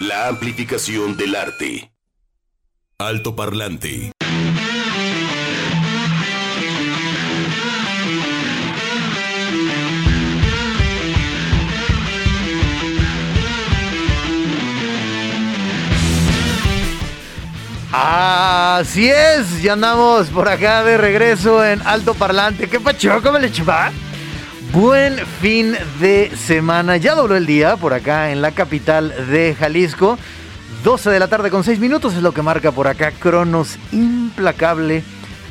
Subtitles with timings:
[0.00, 1.92] La amplificación del arte.
[2.98, 4.12] Alto parlante.
[17.92, 22.68] Así es, ya andamos por acá de regreso en Alto Parlante.
[22.68, 23.20] ¿Qué pacho?
[23.22, 23.92] ¿Cómo le chupa?
[24.74, 26.96] Buen fin de semana.
[26.96, 30.18] Ya dobló el día por acá en la capital de Jalisco.
[30.82, 35.04] 12 de la tarde con 6 minutos es lo que marca por acá Cronos implacable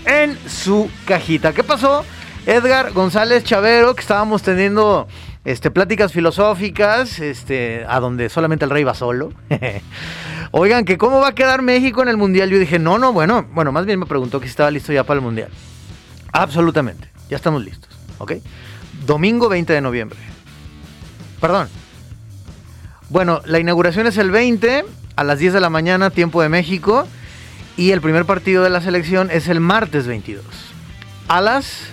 [0.05, 1.53] en su cajita.
[1.53, 2.03] ¿Qué pasó?
[2.45, 5.07] Edgar González Chavero, que estábamos teniendo
[5.45, 9.31] este, pláticas filosóficas, este, a donde solamente el rey va solo.
[10.51, 12.49] Oigan, que cómo va a quedar México en el Mundial.
[12.49, 15.05] Yo dije, no, no, bueno, bueno, más bien me preguntó que si estaba listo ya
[15.05, 15.49] para el Mundial.
[16.33, 18.33] Absolutamente, ya estamos listos, ¿ok?
[19.05, 20.19] Domingo 20 de noviembre.
[21.39, 21.67] Perdón.
[23.09, 24.85] Bueno, la inauguración es el 20
[25.15, 27.07] a las 10 de la mañana, tiempo de México.
[27.75, 30.45] Y el primer partido de la selección es el martes 22.
[31.27, 31.87] A las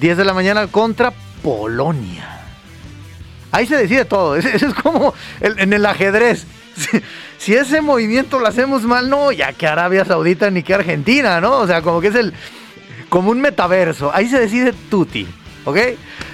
[0.00, 2.40] 10 de la mañana contra Polonia.
[3.50, 4.36] Ahí se decide todo.
[4.36, 6.46] Eso es como en el ajedrez.
[7.38, 11.58] Si, ese movimiento lo hacemos mal, no, ya que Arabia Saudita ni que Argentina, ¿no?
[11.58, 12.32] O sea, como que es el.
[13.08, 14.10] como un metaverso.
[14.14, 15.26] Ahí se decide Tuti.
[15.64, 15.78] ¿Ok?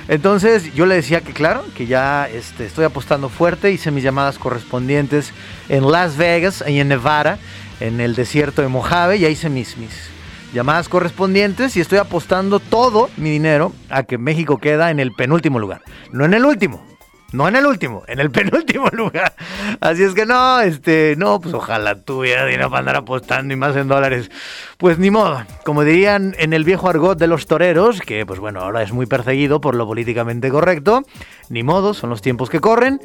[0.09, 4.39] Entonces yo le decía que claro, que ya este, estoy apostando fuerte, hice mis llamadas
[4.39, 5.33] correspondientes
[5.69, 7.39] en Las Vegas y en Nevada,
[7.81, 10.09] en el desierto de Mojave, ya hice mis, mis
[10.53, 15.59] llamadas correspondientes y estoy apostando todo mi dinero a que México queda en el penúltimo
[15.59, 16.83] lugar, no en el último,
[17.31, 19.35] no en el último, en el penúltimo lugar.
[19.81, 23.77] Así es que no, este, no, pues ojalá tuviera dinero para andar apostando y más
[23.77, 24.31] en dólares.
[24.79, 28.61] Pues ni modo, como dirían en el viejo argot de los toreros, que pues bueno,
[28.61, 31.03] ahora es muy perseguido por lo políticamente correcto,
[31.49, 33.01] ni modo, son los tiempos que corren,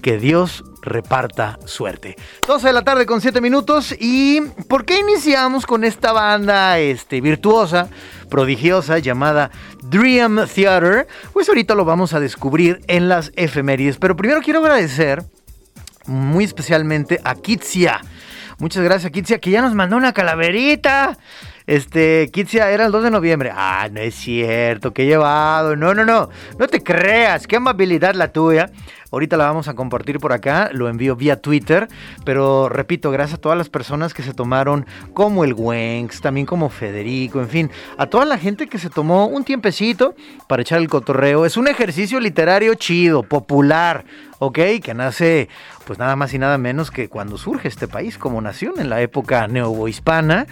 [0.00, 2.16] que Dios reparta suerte.
[2.46, 7.20] 12 de la tarde con 7 minutos y ¿por qué iniciamos con esta banda este,
[7.20, 7.90] virtuosa?
[8.28, 9.50] prodigiosa llamada
[9.82, 13.98] Dream Theater, pues ahorita lo vamos a descubrir en las efemérides.
[13.98, 15.24] Pero primero quiero agradecer
[16.06, 18.00] muy especialmente a Kitsia.
[18.60, 21.16] Muchas gracias, Kitsia, que ya nos mandó una calaverita.
[21.68, 23.52] Este, Kitsia era el 2 de noviembre.
[23.54, 25.76] Ah, no es cierto, he llevado.
[25.76, 26.28] No, no, no.
[26.58, 28.70] No te creas, qué amabilidad la tuya.
[29.10, 31.88] Ahorita la vamos a compartir por acá, lo envío vía Twitter,
[32.24, 36.68] pero repito, gracias a todas las personas que se tomaron, como el Wenx, también como
[36.68, 40.14] Federico, en fin, a toda la gente que se tomó un tiempecito
[40.46, 41.46] para echar el cotorreo.
[41.46, 44.04] Es un ejercicio literario chido, popular,
[44.38, 44.58] ¿ok?
[44.82, 45.48] Que nace
[45.86, 49.00] pues nada más y nada menos que cuando surge este país como nación en la
[49.00, 50.46] época neohispana.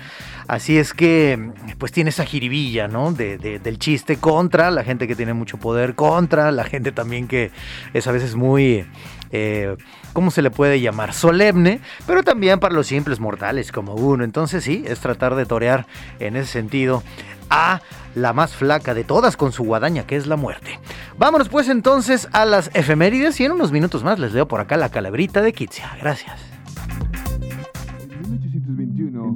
[0.48, 3.12] Así es que pues tiene esa jiribilla, ¿no?
[3.12, 7.50] De, del chiste contra la gente que tiene mucho poder, contra la gente también que
[7.92, 8.45] es a veces muy...
[8.58, 9.76] Eh,
[10.12, 11.12] ¿cómo se le puede llamar?
[11.12, 14.24] Solemne, pero también para los simples mortales como uno.
[14.24, 15.86] Entonces sí, es tratar de torear
[16.20, 17.02] en ese sentido
[17.50, 17.80] a
[18.14, 20.78] la más flaca de todas con su guadaña, que es la muerte.
[21.18, 24.76] Vámonos pues entonces a las efemérides y en unos minutos más les leo por acá
[24.76, 25.96] la calabrita de Kitsia.
[26.00, 26.40] Gracias.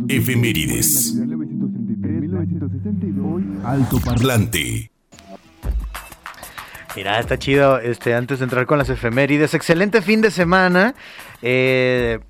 [0.08, 1.16] Efemérides.
[3.64, 4.89] Alto parlante.
[6.96, 7.78] Mira, está chido.
[7.78, 10.94] Este, antes de entrar con las efemérides, excelente fin de semana.
[11.42, 12.20] Eh,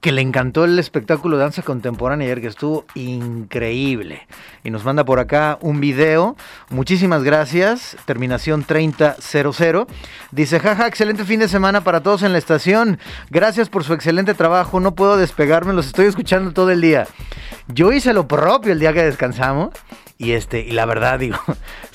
[0.00, 4.28] que le encantó el espectáculo de danza contemporánea ayer, que estuvo increíble.
[4.62, 6.36] Y nos manda por acá un video.
[6.70, 7.96] Muchísimas gracias.
[8.04, 9.86] Terminación 3000.
[10.30, 13.00] Dice, jaja, excelente fin de semana para todos en la estación.
[13.30, 14.78] Gracias por su excelente trabajo.
[14.78, 17.08] No puedo despegarme, los estoy escuchando todo el día.
[17.66, 19.70] Yo hice lo propio el día que descansamos.
[20.16, 21.38] Y este, y la verdad, digo,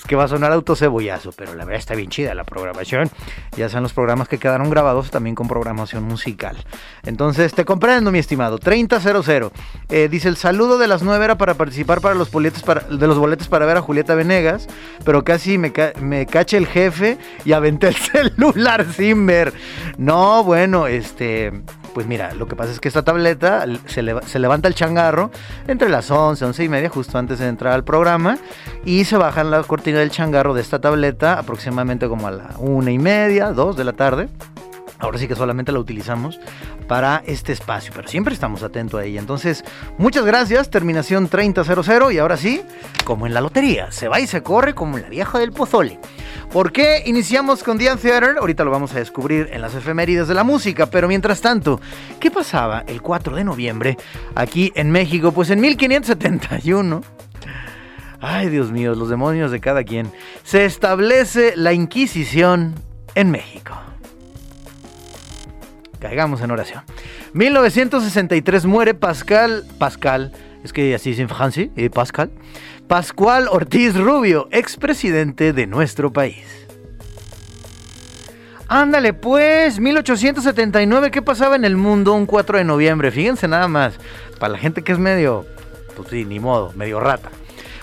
[0.08, 3.10] que va a sonar autocebollazo, pero la verdad está bien chida la programación.
[3.56, 6.58] Ya sean los programas que quedaron grabados también con programación musical.
[7.04, 8.58] Entonces, te comprendo, mi estimado.
[8.58, 9.52] 3000.
[9.90, 13.08] Eh, dice el saludo de las 9 era para participar para los boletos para, de
[13.08, 14.68] los boletos para ver a Julieta Venegas,
[15.06, 15.72] pero casi me,
[16.02, 17.96] me cache el jefe y aventé el
[18.38, 19.54] celular sin ver.
[19.98, 21.52] No, bueno, este
[21.94, 24.02] pues mira, lo que pasa es que esta tableta se,
[24.40, 25.32] levanta el changarro
[25.68, 28.38] entre las 11, 11 y media, justo antes de entrar al programa,
[28.86, 32.92] y se baja la cortina del changarro de esta tableta aproximadamente como a la una
[32.92, 34.30] y media, 2 de la tarde.
[35.00, 36.40] Ahora sí que solamente la utilizamos
[36.88, 39.20] para este espacio, pero siempre estamos atentos a ella.
[39.20, 39.66] Entonces,
[39.98, 42.62] muchas gracias, terminación 3000 y ahora sí,
[43.04, 46.00] como en la lotería, se va y se corre como la vieja del pozole.
[46.54, 48.36] ¿Por qué iniciamos con Diane Theater?
[48.40, 51.82] Ahorita lo vamos a descubrir en las efemérides de la música, pero mientras tanto,
[52.20, 53.98] ¿qué pasaba el 4 de noviembre
[54.36, 55.32] aquí en México?
[55.32, 57.02] Pues en 1571
[58.22, 60.12] Ay, Dios mío, los demonios de cada quien.
[60.44, 62.76] Se establece la Inquisición
[63.16, 63.74] en México.
[66.00, 66.84] caigamos en oración.
[67.34, 70.32] 1963 muere Pascal, Pascal,
[70.64, 72.30] es que así es en francés, eh, Pascal,
[72.94, 76.46] Pascual Ortiz Rubio, expresidente de nuestro país.
[78.68, 83.10] Ándale pues, 1879, ¿qué pasaba en el mundo un 4 de noviembre?
[83.10, 83.96] Fíjense nada más,
[84.38, 85.44] para la gente que es medio,
[85.96, 87.32] pues sí, ni modo, medio rata.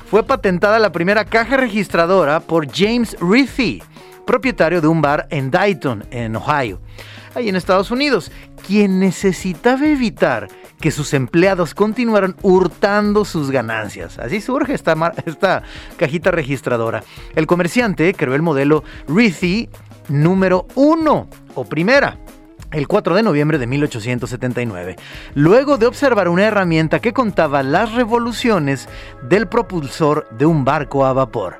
[0.08, 3.82] Fue patentada la primera caja registradora por James Rithy,
[4.24, 6.78] propietario de un bar en Dayton, en Ohio,
[7.34, 8.30] ahí en Estados Unidos,
[8.64, 10.46] quien necesitaba evitar
[10.80, 14.18] que sus empleados continuaran hurtando sus ganancias.
[14.18, 14.94] Así surge esta,
[15.96, 17.04] cajita registradora.
[17.34, 19.68] El comerciante creó el modelo Rithy
[20.08, 22.18] número 1 o primera
[22.72, 24.96] el 4 de noviembre de 1879,
[25.34, 28.88] luego de observar una herramienta que contaba las revoluciones
[29.28, 31.58] del propulsor de un barco a vapor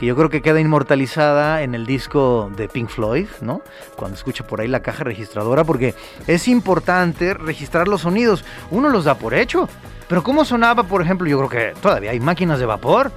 [0.00, 3.60] que yo creo que queda inmortalizada en el disco de Pink Floyd, ¿no?
[3.96, 5.94] Cuando escucha por ahí la caja registradora, porque
[6.26, 8.42] es importante registrar los sonidos.
[8.70, 9.68] Uno los da por hecho,
[10.08, 11.28] pero ¿cómo sonaba, por ejemplo?
[11.28, 13.12] Yo creo que todavía hay máquinas de vapor.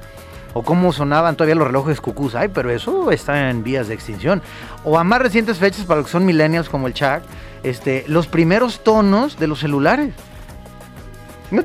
[0.56, 2.36] O cómo sonaban todavía los relojes cucús.
[2.36, 4.42] Ay, pero eso está en vías de extinción.
[4.84, 7.22] O a más recientes fechas, para los que son millennials como el Chuck,
[7.64, 10.14] este, los primeros tonos de los celulares.
[11.54, 11.64] No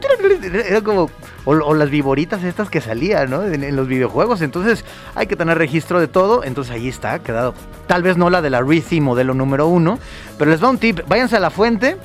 [0.53, 1.11] era como
[1.47, 3.43] o, las viboritas estas que salían, ¿no?
[3.43, 4.43] En, los videojuegos.
[4.43, 6.45] Entonces hay que tener registro de todo.
[6.45, 7.55] Entonces ahí está, quedado.
[7.87, 9.99] Tal vez no la de la Rithy modelo número uno,
[10.37, 11.01] pero les va un tip.
[11.09, 11.97] Váyanse a la fuente.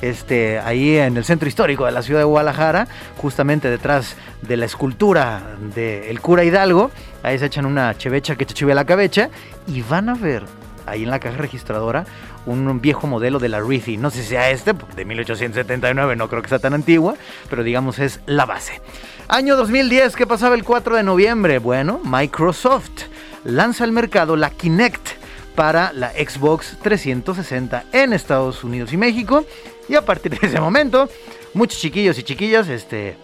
[0.00, 2.86] Este, ahí en el centro histórico de la ciudad de Guadalajara,
[3.16, 6.90] justamente detrás de la escultura del cura Hidalgo,
[7.22, 9.30] ahí se echan una chevecha que te chive la cabecha
[9.66, 10.44] y van a ver
[10.84, 12.04] ahí en la caja registradora
[12.46, 13.96] un viejo modelo de la Rithy.
[13.96, 17.16] No sé si sea este, de 1879, no creo que sea tan antigua,
[17.50, 18.80] pero digamos es la base.
[19.28, 21.58] Año 2010, ¿qué pasaba el 4 de noviembre?
[21.58, 23.04] Bueno, Microsoft
[23.44, 25.08] lanza al mercado la Kinect
[25.56, 29.44] para la Xbox 360 en Estados Unidos y México.
[29.88, 31.08] Y a partir de ese momento,
[31.54, 33.16] muchos chiquillos y chiquillas, este,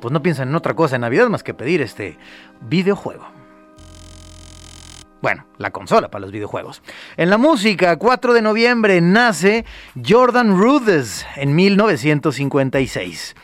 [0.00, 2.18] pues no piensan en otra cosa en Navidad más que pedir este
[2.60, 3.33] videojuego.
[5.24, 6.82] Bueno, la consola para los videojuegos.
[7.16, 9.64] En la música, 4 de noviembre nace
[10.06, 13.34] Jordan Rudess en 1956.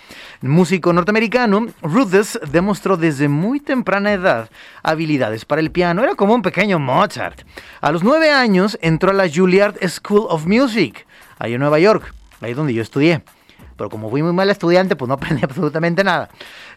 [0.43, 4.51] Músico norteamericano, Rudess demostró desde muy temprana edad
[4.83, 6.03] habilidades para el piano.
[6.03, 7.47] Era como un pequeño Mozart.
[7.81, 11.07] A los 9 años entró a la Juilliard School of Music,
[11.39, 12.13] ahí en Nueva York,
[12.43, 13.23] ahí donde yo estudié
[13.81, 16.29] pero como fui muy mal estudiante, pues no aprendí absolutamente nada.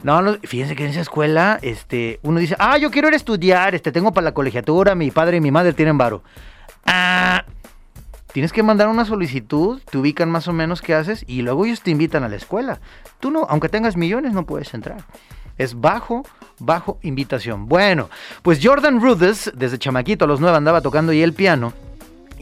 [0.04, 3.76] No, fíjense que en esa escuela, este, uno dice, ah, yo quiero ir a estudiar,
[3.76, 6.24] este, tengo para la colegiatura, mi padre y mi madre tienen varo.
[6.86, 7.44] Ah,
[8.32, 11.82] tienes que mandar una solicitud, te ubican más o menos qué haces y luego ellos
[11.82, 12.80] te invitan a la escuela.
[13.20, 15.04] Tú no, aunque tengas millones, no puedes entrar.
[15.58, 16.24] Es bajo,
[16.60, 17.68] bajo invitación.
[17.68, 18.10] Bueno,
[18.44, 21.74] pues Jordan Rudess, desde chamaquito a los nueve andaba tocando y el piano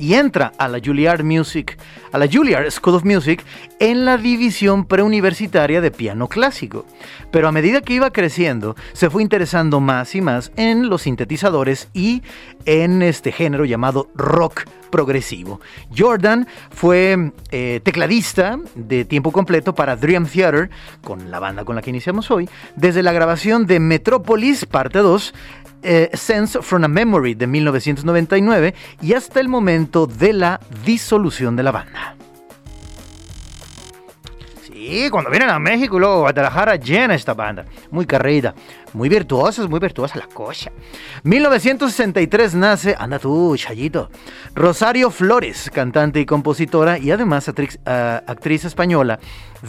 [0.02, 1.78] y entra a la Juilliard Music,
[2.12, 3.46] a la Juilliard School of Music
[3.80, 6.86] en la división preuniversitaria de piano clásico.
[7.32, 11.88] Pero a medida que iba creciendo, se fue interesando más y más en los sintetizadores
[11.94, 12.24] y
[12.66, 15.62] en este género llamado rock progresivo.
[15.96, 20.70] Jordan fue eh, tecladista de tiempo completo para Dream Theater,
[21.04, 25.34] con la banda con la que iniciamos hoy, desde la grabación de Metropolis Parte 2
[25.84, 31.64] eh, Sense from a Memory de 1999 y hasta el momento de la disolución de
[31.64, 32.16] la banda.
[34.64, 37.66] Sí, cuando vienen a México y luego Guadalajara llena esta banda.
[37.92, 38.56] Muy carrera,
[38.94, 40.72] muy virtuosa, muy virtuosa la cosa.
[41.24, 44.10] 1963 nace, anda tú, Chayito,
[44.56, 47.50] Rosario Flores, cantante y compositora y además
[47.86, 49.20] ah, actriz española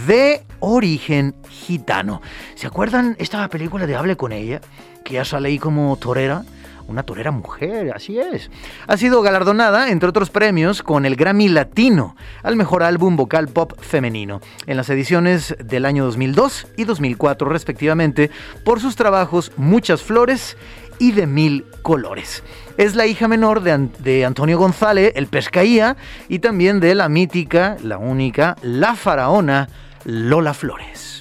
[0.07, 2.23] de origen gitano.
[2.55, 4.63] ¿Se acuerdan esta película de Hable con ella?
[5.03, 6.45] Que ya sale ahí como torera.
[6.89, 8.51] Una torera mujer, así es.
[8.87, 13.73] Ha sido galardonada, entre otros premios, con el Grammy Latino al mejor álbum vocal pop
[13.81, 18.31] femenino, en las ediciones del año 2002 y 2004 respectivamente,
[18.65, 20.57] por sus trabajos Muchas Flores
[20.99, 22.43] y de Mil Colores.
[22.77, 25.97] Es la hija menor de, de, Antonio González, el Pescaía,
[26.29, 29.69] y también de la mítica, la única, la faraona
[30.05, 31.12] Lola Flores.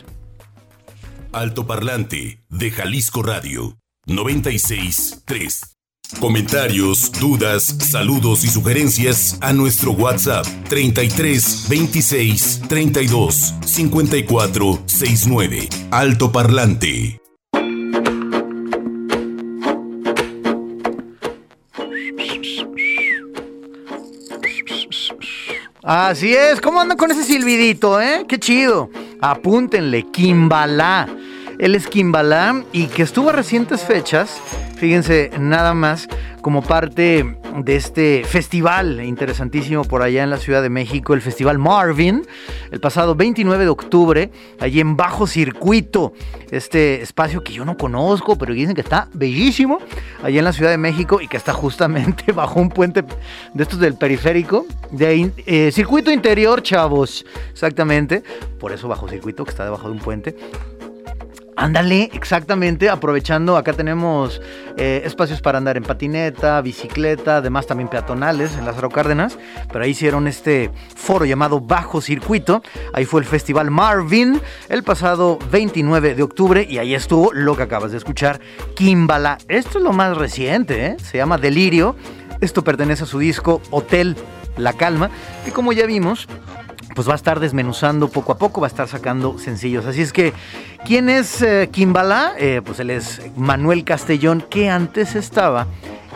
[1.34, 5.62] Alto Parlante de Jalisco Radio 96.3.
[6.20, 15.70] Comentarios, dudas, saludos y sugerencias a nuestro WhatsApp 33 26 32 54 69.
[15.92, 17.18] Alto Parlante.
[25.82, 28.26] Así es, ¿cómo anda con ese silbidito, eh?
[28.28, 28.90] Qué chido.
[29.22, 31.08] Apúntenle, Kimbalá.
[31.60, 34.42] Él es Kimbalá y que estuvo a recientes fechas,
[34.78, 36.08] fíjense, nada más
[36.42, 41.60] como parte de este festival interesantísimo por allá en la Ciudad de México, el Festival
[41.60, 42.26] Marvin,
[42.72, 46.14] el pasado 29 de octubre, allí en Bajo Circuito,
[46.50, 49.80] este espacio que yo no conozco, pero dicen que está bellísimo,
[50.24, 53.04] allá en la Ciudad de México y que está justamente bajo un puente
[53.54, 58.24] de estos del periférico, de eh, circuito interior, chavos, exactamente,
[58.60, 60.36] por eso Bajo Circuito, que está debajo de un puente.
[61.62, 64.42] Ándale, exactamente, aprovechando, acá tenemos
[64.78, 69.38] eh, espacios para andar en patineta, bicicleta, además también peatonales en Lázaro Cárdenas,
[69.72, 72.64] pero ahí hicieron este foro llamado Bajo Circuito,
[72.94, 77.62] ahí fue el Festival Marvin el pasado 29 de octubre y ahí estuvo lo que
[77.62, 78.40] acabas de escuchar,
[78.76, 79.38] Kimbala.
[79.48, 80.98] Esto es lo más reciente, ¿eh?
[80.98, 81.96] se llama Delirio,
[82.40, 84.16] esto pertenece a su disco Hotel
[84.58, 85.12] La Calma,
[85.46, 86.28] que como ya vimos,
[86.96, 89.86] pues va a estar desmenuzando poco a poco, va a estar sacando sencillos.
[89.86, 90.34] Así es que,
[90.86, 92.34] ¿quién es eh, Kimbala?
[92.38, 95.68] Eh, pues él es Manuel Castellón, que antes estaba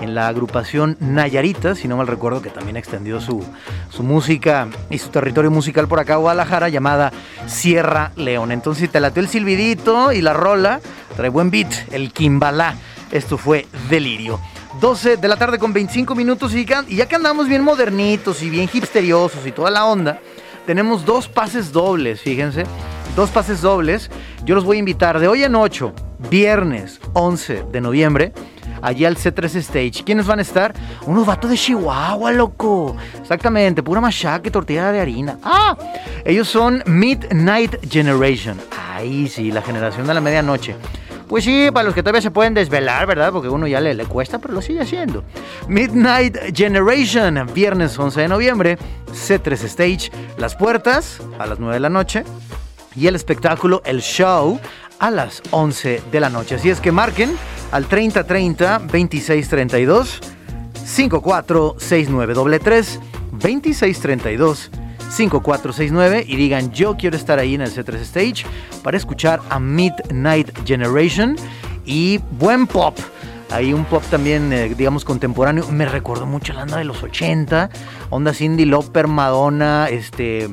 [0.01, 3.43] en la agrupación Nayarita, si no mal recuerdo, que también extendió su,
[3.89, 7.11] su música y su territorio musical por acá, Guadalajara, llamada
[7.47, 8.51] Sierra León.
[8.51, 10.81] Entonces, si te latió el silbidito y la rola,
[11.15, 12.75] trae buen beat, el Kimbala.
[13.11, 14.39] Esto fue Delirio.
[14.79, 18.69] 12 de la tarde con 25 minutos y ya que andamos bien modernitos y bien
[18.71, 20.19] hipsteriosos y toda la onda,
[20.65, 22.65] tenemos dos pases dobles, fíjense.
[23.15, 24.09] Dos pases dobles.
[24.43, 25.93] Yo los voy a invitar de hoy en 8,
[26.29, 28.33] viernes 11 de noviembre,
[28.81, 30.03] allí al C3 Stage.
[30.03, 30.73] ¿Quiénes van a estar?
[31.05, 32.95] Unos vatos de Chihuahua, loco.
[33.21, 35.37] Exactamente, pura machaca tortilla de harina.
[35.43, 35.77] Ah,
[36.25, 38.59] ellos son Midnight Generation.
[38.93, 40.75] Ahí sí, la generación de la medianoche.
[41.27, 43.31] Pues sí, para los que todavía se pueden desvelar, ¿verdad?
[43.31, 45.23] Porque uno ya le, cuesta, pero lo sigue haciendo.
[45.67, 48.77] Midnight Generation, viernes 11 de noviembre,
[49.11, 52.23] C3 Stage, las puertas a las 9 de la noche
[52.95, 54.59] y el espectáculo, el show,
[54.99, 56.55] a las 11 de la noche.
[56.55, 57.35] Así es que marquen
[57.71, 60.21] al 3030 2632
[60.85, 62.99] 5469 3
[63.31, 64.71] 2632
[65.09, 68.45] 5469 y digan yo quiero estar ahí en el C3 Stage
[68.83, 71.35] para escuchar a Midnight Generation
[71.85, 72.97] y buen pop.
[73.51, 75.67] Hay un pop también, eh, digamos, contemporáneo.
[75.69, 77.69] Me recuerdo mucho la onda de los 80,
[78.09, 80.49] onda Cindy Lauper, Madonna, este,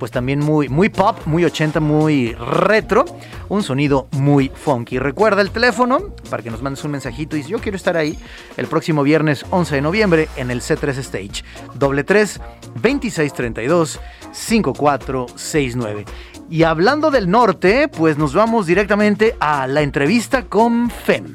[0.00, 3.04] pues también muy, muy pop, muy 80, muy retro,
[3.50, 4.98] un sonido muy funky.
[4.98, 8.18] Recuerda el teléfono para que nos mandes un mensajito y yo quiero estar ahí
[8.56, 12.40] el próximo viernes 11 de noviembre en el C3 Stage, doble 3
[12.82, 14.00] 2632
[14.32, 16.04] 5469.
[16.48, 21.34] Y hablando del norte, pues nos vamos directamente a la entrevista con FEM.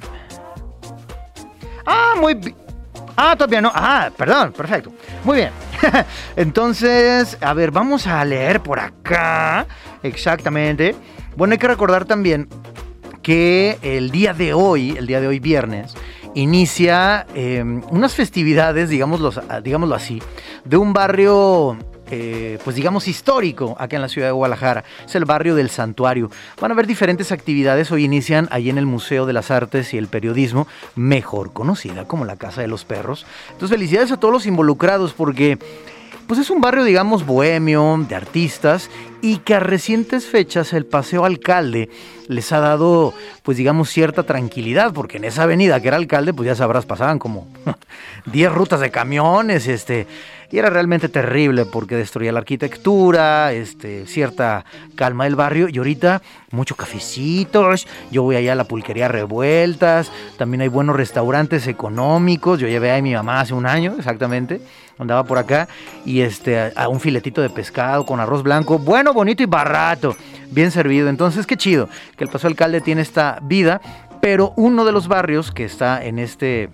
[1.85, 2.64] Ah, muy bien.
[3.15, 3.71] Ah, todavía no.
[3.73, 4.91] Ah, perdón, perfecto.
[5.23, 5.51] Muy bien.
[6.35, 9.67] Entonces, a ver, vamos a leer por acá.
[10.03, 10.95] Exactamente.
[11.35, 12.47] Bueno, hay que recordar también
[13.21, 15.95] que el día de hoy, el día de hoy viernes,
[16.35, 19.31] inicia em, unas festividades, digámoslo,
[19.63, 20.21] digámoslo así,
[20.63, 21.77] de un barrio
[22.11, 24.83] eh, pues digamos histórico acá en la ciudad de Guadalajara.
[25.05, 26.29] Es el barrio del Santuario.
[26.59, 27.91] Van a haber diferentes actividades.
[27.91, 32.25] Hoy inician ahí en el Museo de las Artes y el Periodismo, mejor conocida como
[32.25, 33.25] la Casa de los Perros.
[33.51, 35.57] Entonces felicidades a todos los involucrados porque
[36.27, 38.89] pues es un barrio, digamos, bohemio, de artistas,
[39.21, 41.89] y que a recientes fechas el Paseo Alcalde
[42.27, 46.47] les ha dado, pues digamos, cierta tranquilidad, porque en esa avenida que era alcalde, pues
[46.47, 47.47] ya sabrás, pasaban como
[48.25, 50.07] 10 rutas de camiones, este,
[50.55, 54.63] y era realmente terrible porque destruía la arquitectura, este, cierta
[54.95, 55.67] calma del barrio.
[55.67, 56.21] Y ahorita
[56.51, 62.69] mucho cafecitos, yo voy allá a la pulquería Revueltas, también hay buenos restaurantes económicos, yo
[62.69, 64.61] llevé a mi mamá hace un año exactamente,
[64.97, 65.67] andaba por acá.
[66.05, 70.15] Y este, a un filetito de pescado con arroz blanco, bueno, bonito y barato,
[70.51, 73.81] bien servido, entonces qué chido que el Paso Alcalde tiene esta vida,
[74.21, 76.69] pero uno de los barrios que está en este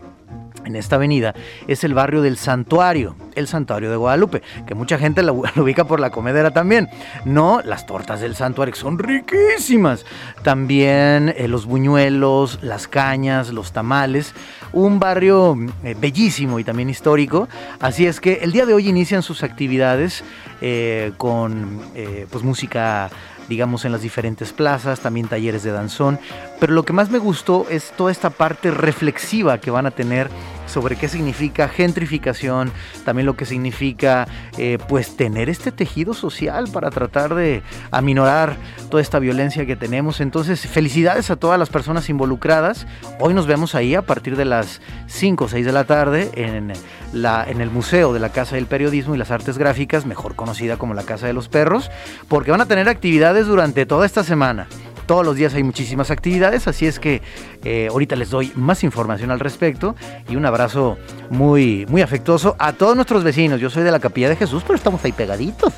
[0.65, 1.33] en esta avenida
[1.67, 5.99] es el barrio del Santuario, el Santuario de Guadalupe, que mucha gente lo, ubica por
[5.99, 6.89] la comedera también.
[7.25, 10.05] No, las tortas del Santuario son riquísimas.
[10.43, 14.33] También eh, los buñuelos, las cañas, los tamales.
[14.73, 17.49] Un barrio eh, bellísimo y también histórico.
[17.79, 20.23] Así es que el día de hoy inician sus actividades
[20.61, 21.81] eh, con
[22.29, 23.09] pues música
[23.51, 26.19] digamos, en las diferentes plazas, también talleres de danzón.
[26.61, 30.29] Pero lo que más me gustó es toda esta parte reflexiva que van a tener
[30.67, 32.71] sobre qué significa gentrificación,
[33.03, 34.27] también lo que significa
[34.59, 38.57] eh, pues tener este tejido social para tratar de aminorar
[38.91, 40.21] toda esta violencia que tenemos.
[40.21, 42.85] Entonces, felicidades a todas las personas involucradas.
[43.19, 46.73] Hoy nos vemos ahí a partir de las 5 o 6 de la tarde en,
[47.11, 50.77] la, en el Museo de la Casa del Periodismo y las Artes Gráficas, mejor conocida
[50.77, 51.89] como la Casa de los Perros,
[52.27, 54.67] porque van a tener actividades durante toda esta semana
[55.11, 57.21] todos los días hay muchísimas actividades, así es que
[57.65, 59.93] eh, ahorita les doy más información al respecto
[60.29, 60.97] y un abrazo
[61.29, 63.59] muy, muy afectuoso a todos nuestros vecinos.
[63.59, 65.73] Yo soy de la Capilla de Jesús, pero estamos ahí pegaditos.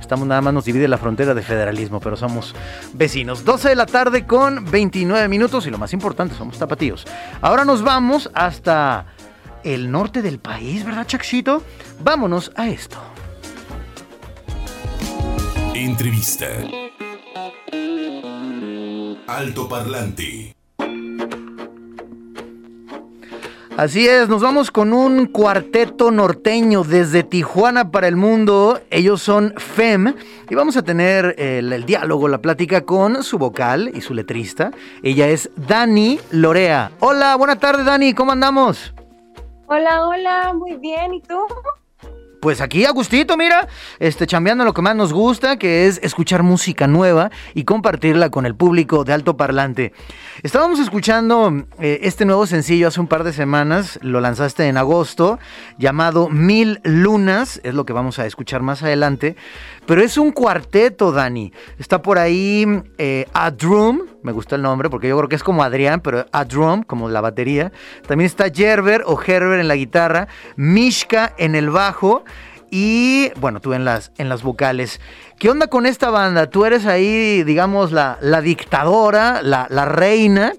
[0.00, 2.54] Estamos nada más, nos divide la frontera de federalismo, pero somos
[2.94, 3.44] vecinos.
[3.44, 7.04] 12 de la tarde con 29 minutos y lo más importante, somos tapatíos.
[7.42, 9.04] Ahora nos vamos hasta
[9.64, 11.62] el norte del país, ¿verdad, Chachito?
[12.02, 12.96] Vámonos a esto.
[15.74, 16.46] Entrevista.
[19.28, 20.56] Alto Parlante.
[23.76, 28.80] Así es, nos vamos con un cuarteto norteño desde Tijuana para el mundo.
[28.90, 30.14] Ellos son FEM
[30.48, 34.70] y vamos a tener el, el, diálogo, la plática con su vocal y su letrista.
[35.02, 36.92] Ella es Dani Lorea.
[37.00, 38.94] Hola, buena tarde Dani, ¿cómo andamos?
[39.66, 41.38] Hola, hola, muy bien, ¿y tú?
[42.40, 43.66] Pues aquí Agustito, mira,
[43.98, 48.46] este, chambeando lo que más nos gusta, que es escuchar música nueva y compartirla con
[48.46, 49.92] el público de alto parlante.
[50.44, 55.40] Estábamos escuchando eh, este nuevo sencillo hace un par de semanas, lo lanzaste en agosto,
[55.78, 59.34] llamado Mil Lunas, es lo que vamos a escuchar más adelante,
[59.88, 61.50] pero es un cuarteto, Dani.
[61.78, 62.66] Está por ahí
[62.98, 66.82] eh, Adrum, me gusta el nombre porque yo creo que es como Adrián, pero Adrum,
[66.82, 67.72] como la batería.
[68.06, 72.22] También está Gerber o Gerber en la guitarra, Mishka en el bajo
[72.70, 75.00] y bueno, tú en las, en las vocales.
[75.38, 76.50] ¿Qué onda con esta banda?
[76.50, 80.52] Tú eres ahí, digamos, la, la dictadora, la, la reina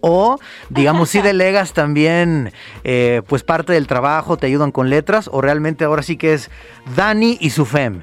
[0.00, 5.40] o digamos si delegas también eh, pues parte del trabajo, te ayudan con letras o
[5.40, 6.50] realmente ahora sí que es
[6.96, 8.02] Dani y su FEM.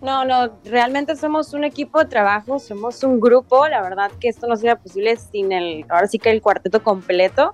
[0.00, 4.46] No, no, realmente somos un equipo de trabajo, somos un grupo, la verdad que esto
[4.46, 7.52] no sería posible sin el, ahora sí que el cuarteto completo.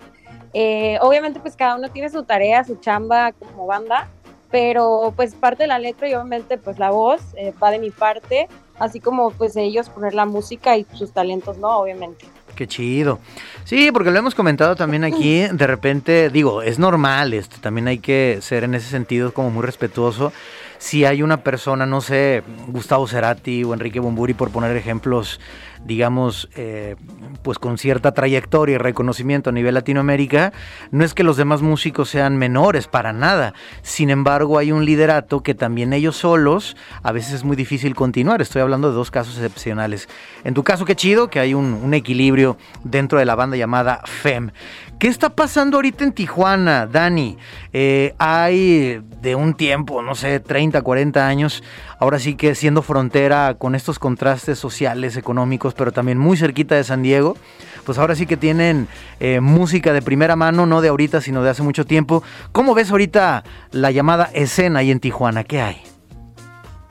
[0.53, 4.09] Eh, obviamente pues cada uno tiene su tarea, su chamba como banda,
[4.51, 7.91] pero pues parte de la letra y obviamente pues la voz eh, va de mi
[7.91, 8.47] parte,
[8.79, 11.79] así como pues ellos poner la música y sus talentos, ¿no?
[11.79, 12.27] Obviamente.
[12.55, 13.19] Qué chido.
[13.65, 17.99] Sí, porque lo hemos comentado también aquí, de repente, digo, es normal esto, también hay
[17.99, 20.33] que ser en ese sentido como muy respetuoso.
[20.79, 25.41] Si hay una persona, no sé, Gustavo Cerati o Enrique Bomburi, por poner ejemplos,
[25.85, 26.97] digamos, eh,
[27.43, 30.53] pues con cierta trayectoria y reconocimiento a nivel Latinoamérica,
[30.91, 33.55] no es que los demás músicos sean menores, para nada.
[33.83, 38.43] Sin embargo, hay un liderato que también ellos solos a veces es muy difícil continuar.
[38.43, 40.09] Estoy hablando de dos casos excepcionales.
[40.45, 44.01] En tu caso, qué chido que hay un, un equilibrio dentro de la banda llamada
[44.05, 44.51] FEM.
[44.99, 47.37] ¿Qué está pasando ahorita en Tijuana, Dani?
[47.73, 51.63] Eh, hay de un tiempo, no sé, 30, 40 años,
[51.99, 56.85] ahora sí que siendo frontera con estos contrastes sociales, económicos, pero también muy cerquita de
[56.85, 57.37] San Diego,
[57.85, 58.89] pues ahora sí que tienen
[59.21, 62.23] eh, música de primera mano, no de ahorita, sino de hace mucho tiempo.
[62.53, 65.45] ¿Cómo ves ahorita la llamada escena ahí en Tijuana?
[65.45, 65.94] ¿Qué hay?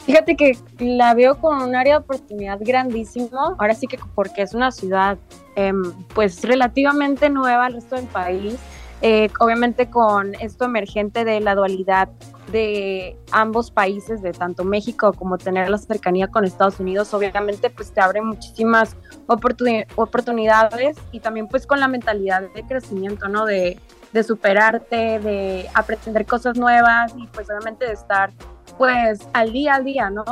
[0.05, 4.53] Fíjate que la veo con un área de oportunidad grandísimo, ahora sí que porque es
[4.53, 5.17] una ciudad
[5.55, 5.71] eh,
[6.13, 8.57] pues relativamente nueva al resto del país,
[9.01, 12.09] eh, obviamente con esto emergente de la dualidad
[12.51, 17.91] de ambos países, de tanto México como tener la cercanía con Estados Unidos, obviamente pues
[17.93, 23.45] te abre muchísimas oportunidades y también pues con la mentalidad de crecimiento, ¿no?
[23.45, 23.79] De,
[24.11, 28.31] de superarte, de aprender cosas nuevas y pues obviamente de estar
[28.77, 30.23] pues al día a día, ¿no?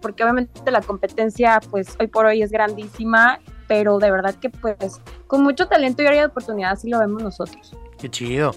[0.00, 5.00] Porque obviamente la competencia pues hoy por hoy es grandísima, pero de verdad que pues
[5.26, 7.76] con mucho talento y área de oportunidad así lo vemos nosotros.
[7.98, 8.54] Qué chido.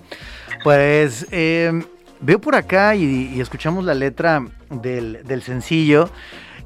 [0.63, 1.71] Pues eh,
[2.19, 6.09] veo por acá y, y, escuchamos la letra del, del sencillo.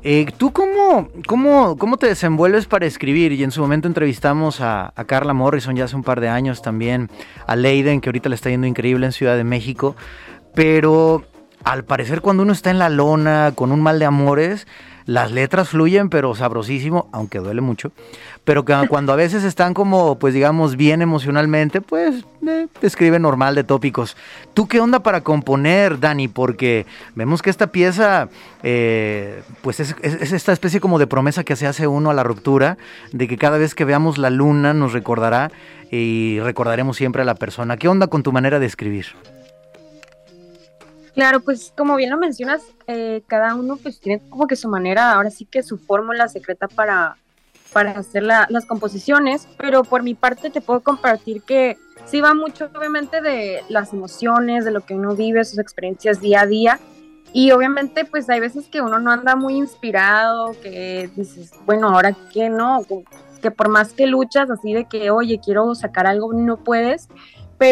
[0.05, 3.31] Eh, ¿Tú cómo, cómo, cómo, te desenvuelves para escribir?
[3.31, 6.61] Y en su momento entrevistamos a, a, Carla Morrison ya hace un par de años
[6.61, 7.09] también,
[7.47, 9.95] a Leiden, que ahorita le está yendo increíble en Ciudad de México.
[10.55, 11.23] Pero
[11.63, 14.67] al parecer cuando uno está en la lona con un mal de amores,
[15.05, 17.91] las letras fluyen, pero sabrosísimo, aunque duele mucho.
[18.43, 23.63] Pero cuando a veces están como, pues digamos, bien emocionalmente, pues eh, escribe normal de
[23.63, 24.15] tópicos.
[24.53, 26.27] ¿Tú qué onda para componer, Dani?
[26.27, 28.29] Porque vemos que esta pieza,
[28.63, 32.13] eh, pues es, es, es, esta especie como de promesa que se hace uno a
[32.13, 32.77] la ruptura,
[33.11, 35.51] de que cada vez que veamos la luna nos recordará
[35.91, 37.77] y recordaremos siempre a la persona.
[37.77, 39.07] ¿Qué onda con tu manera de escribir?
[41.13, 45.13] Claro, pues como bien lo mencionas, eh, cada uno pues tiene como que su manera,
[45.13, 47.17] ahora sí que su fórmula secreta para,
[47.71, 52.33] para hacer la, las composiciones, pero por mi parte te puedo compartir que sí va
[52.33, 56.79] mucho obviamente de las emociones, de lo que uno vive, sus experiencias día a día,
[57.31, 62.15] y obviamente pues hay veces que uno no anda muy inspirado, que dices, bueno, ahora
[62.31, 62.85] qué no,
[63.41, 67.09] que por más que luchas así de que, oye, quiero sacar algo, no puedes,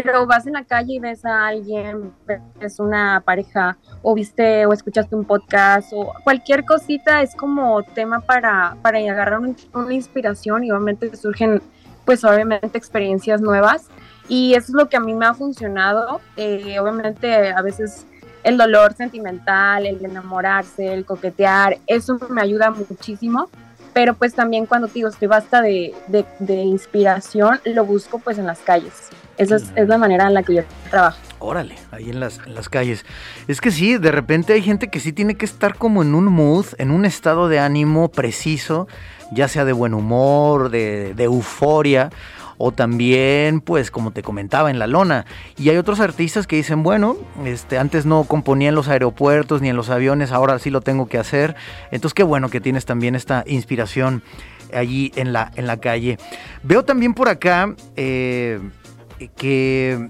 [0.04, 2.14] pero vas en la calle y ves a alguien,
[2.60, 8.22] ves una pareja o viste o escuchaste un podcast o cualquier cosita es como tema
[8.22, 11.62] para, para agarrar una inspiración y obviamente surgen
[12.06, 13.90] pues obviamente experiencias nuevas
[14.28, 16.22] y eso es lo que a mí me ha funcionado.
[16.38, 18.06] Eh, obviamente a veces
[18.44, 23.50] el dolor sentimental, el enamorarse, el coquetear, eso me ayuda muchísimo
[23.94, 28.60] pero pues también cuando digo estoy basta de, de, inspiración, lo busco pues en las
[28.60, 29.10] calles.
[29.42, 31.18] Esa es, la manera en la que yo trabajo.
[31.40, 33.04] Órale, ahí en las, en las calles.
[33.48, 36.26] Es que sí, de repente hay gente que sí tiene que estar como en un
[36.26, 38.88] mood, en un estado de ánimo preciso,
[39.32, 42.12] ya sea de buen humor, de, de euforia,
[42.60, 45.26] o también, pues, como te comentaba, en la lona.
[45.58, 49.70] Y hay otros artistas que dicen, bueno, este, antes no componía en los aeropuertos ni
[49.70, 51.56] en los aviones, ahora sí lo tengo que hacer.
[51.90, 54.22] Entonces, qué bueno que tienes también esta inspiración
[54.72, 56.20] allí en la, en la calle.
[56.62, 57.74] Veo también por acá...
[57.96, 58.60] Eh,
[59.30, 60.10] que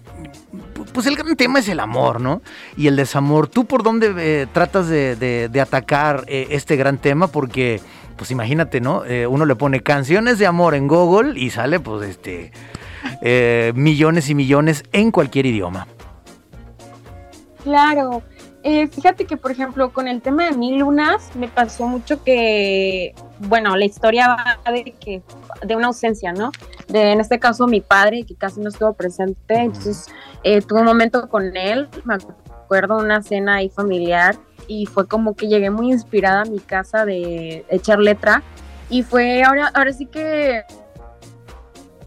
[0.94, 2.42] pues el gran tema es el amor, ¿no?
[2.78, 3.48] Y el desamor.
[3.48, 7.28] ¿Tú por dónde eh, tratas de, atacar eh, este gran tema?
[7.28, 7.82] Porque
[8.18, 9.04] pues imagínate, ¿no?
[9.06, 12.52] Eh, uno le pone canciones de amor en Google y sale, pues, este,
[13.74, 15.88] millones y millones en cualquier idioma.
[17.64, 18.22] Claro.
[18.64, 23.76] Fíjate que, por ejemplo, con el tema de Mil Lunas, me pasó mucho que, bueno,
[23.76, 25.24] la historia va de que
[25.64, 26.52] de una ausencia, ¿no?
[26.92, 30.08] De, en este caso, mi padre, que casi no estuvo presente, entonces
[30.68, 34.36] tuve un momento con él, me acuerdo una cena ahí familiar,
[34.68, 38.44] y fue como que llegué muy inspirada a mi casa de echar letra
[38.90, 40.64] y fue ahora, ahora sí que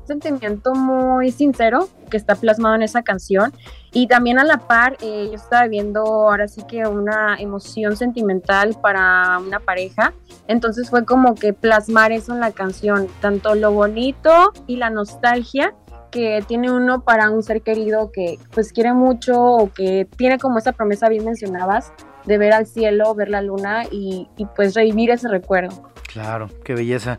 [0.06, 3.52] sentimiento muy sincero que está plasmado en esa canción
[3.92, 8.76] y también a la par eh, yo estaba viendo ahora sí que una emoción sentimental
[8.80, 10.12] para una pareja
[10.46, 15.74] entonces fue como que plasmar eso en la canción tanto lo bonito y la nostalgia
[16.10, 20.58] que tiene uno para un ser querido que pues quiere mucho o que tiene como
[20.58, 21.92] esa promesa bien mencionabas
[22.24, 25.93] de ver al cielo, ver la luna y, pues revivir ese recuerdo.
[26.14, 27.18] Claro, qué belleza.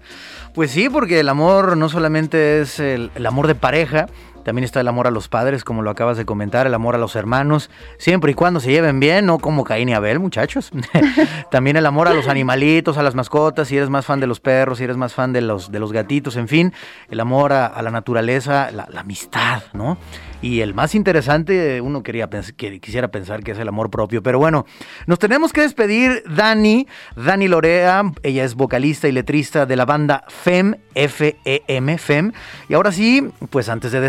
[0.53, 4.07] Pues sí, porque el amor no solamente es el, amor de pareja,
[4.45, 6.99] también está el amor a los padres, como lo acabas de comentar, el amor a
[6.99, 10.71] los hermanos, siempre y cuando se lleven bien, no como Caín y Abel, muchachos.
[11.51, 14.39] también el amor a los animalitos, a las mascotas, si eres más fan de los
[14.39, 16.73] perros, si eres más fan de los, de los gatitos, en fin,
[17.09, 19.97] el amor a, la naturaleza, la, la amistad, ¿no?
[20.45, 24.21] Y el más interesante, uno quería que quisiera pensar que es el amor propio.
[24.21, 24.67] Pero bueno,
[25.07, 28.03] nos tenemos que despedir, Dani, Dani Lorea.
[28.21, 32.31] Ella es vocalista y letrista de la banda FEM, F-E-M, FEM.
[32.69, 34.01] Y ahora sí, pues antes de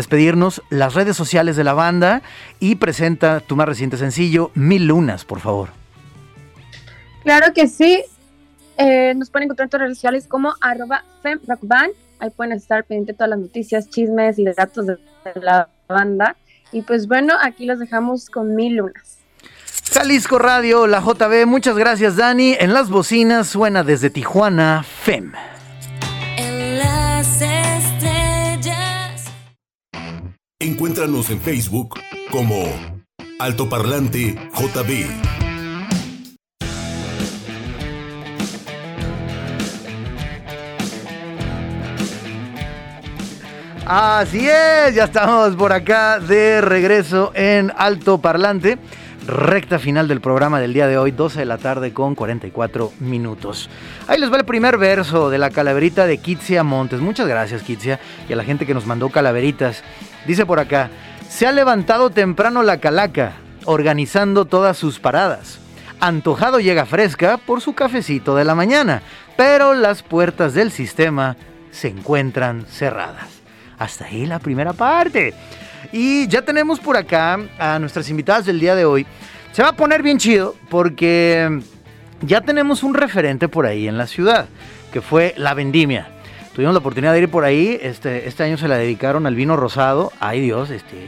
[0.69, 2.21] las redes sociales de la banda
[2.59, 5.69] y presenta tu más reciente sencillo, Mil Lunas, por favor.
[7.23, 8.03] Claro que sí.
[8.77, 11.91] Eh, nos pueden encontrar en todas redes sociales como arroba femrockband.
[12.19, 14.97] Ahí pueden estar pendientes de todas las noticias, chismes y datos de
[15.35, 16.35] la banda.
[16.71, 19.17] Y pues bueno, aquí los dejamos con mil lunas.
[19.91, 22.55] Jalisco Radio, la JB, muchas gracias Dani.
[22.59, 25.31] En las bocinas suena desde Tijuana, FEM.
[30.77, 32.63] Encuéntranos en Facebook como
[33.39, 35.07] Altoparlante JB.
[43.87, 48.77] Así es, ya estamos por acá de regreso en Alto Parlante.
[49.27, 53.69] Recta final del programa del día de hoy, 12 de la tarde con 44 minutos.
[54.07, 57.01] Ahí les va el primer verso de la calaverita de Kitsia Montes.
[57.01, 59.83] Muchas gracias, Kitsia, y a la gente que nos mandó calaveritas.
[60.25, 60.89] Dice por acá:
[61.27, 63.33] Se ha levantado temprano la calaca,
[63.65, 65.59] organizando todas sus paradas.
[65.99, 69.01] Antojado llega fresca por su cafecito de la mañana,
[69.35, 71.35] pero las puertas del sistema
[71.69, 73.27] se encuentran cerradas.
[73.77, 75.33] Hasta ahí la primera parte.
[75.91, 79.05] Y ya tenemos por acá a nuestras invitadas del día de hoy.
[79.51, 81.61] Se va a poner bien chido porque
[82.21, 84.47] ya tenemos un referente por ahí en la ciudad,
[84.91, 86.09] que fue la vendimia.
[86.53, 89.55] Tuvimos la oportunidad de ir por ahí, este, este año se la dedicaron al vino
[89.55, 90.11] rosado.
[90.19, 91.07] Ay Dios, este,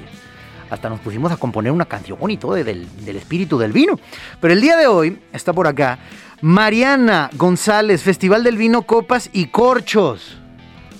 [0.69, 3.99] hasta nos pusimos a componer una canción y todo del, del espíritu del vino.
[4.39, 5.99] Pero el día de hoy está por acá
[6.41, 10.38] Mariana González, Festival del Vino, Copas y Corchos.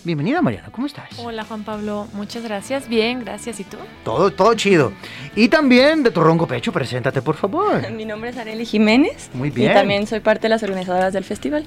[0.09, 1.07] Bienvenida Mariana, ¿cómo estás?
[1.19, 2.89] Hola Juan Pablo, muchas gracias.
[2.89, 3.59] Bien, gracias.
[3.59, 3.77] ¿Y tú?
[4.03, 4.91] Todo, todo chido.
[5.35, 7.91] Y también de tu ronco pecho, preséntate por favor.
[7.91, 9.29] Mi nombre es Areli Jiménez.
[9.35, 9.69] Muy bien.
[9.69, 11.63] Y también soy parte de las organizadoras del festival.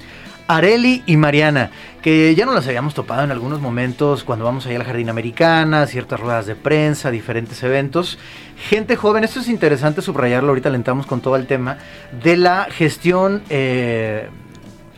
[0.49, 1.71] Areli y Mariana,
[2.03, 5.09] que ya no las habíamos topado en algunos momentos cuando vamos allá a la Jardín
[5.09, 8.19] Americana, ciertas ruedas de prensa, diferentes eventos.
[8.57, 11.79] Gente joven, esto es interesante subrayarlo, ahorita le entramos con todo el tema
[12.25, 14.31] de la gestión eh,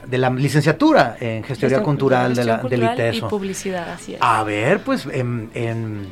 [0.06, 3.26] de la licenciatura en Gestoría Cultural, de la, del ITESO.
[3.26, 4.18] Y publicidad, así es.
[4.22, 6.06] A ver, pues en, en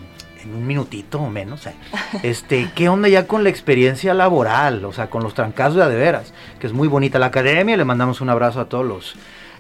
[0.52, 1.66] un minutito o menos.
[1.66, 1.74] eh.
[2.22, 4.84] Este, ¿qué onda ya con la experiencia laboral?
[4.84, 7.76] O sea, con los trancazos de veras, que es muy bonita la academia.
[7.76, 9.14] Le mandamos un abrazo a todos los